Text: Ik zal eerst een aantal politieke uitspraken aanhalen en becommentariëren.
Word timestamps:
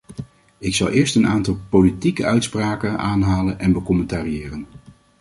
Ik 0.57 0.75
zal 0.75 0.89
eerst 0.89 1.15
een 1.15 1.27
aantal 1.27 1.59
politieke 1.69 2.25
uitspraken 2.25 2.97
aanhalen 2.97 3.59
en 3.59 3.71
becommentariëren. 3.73 4.67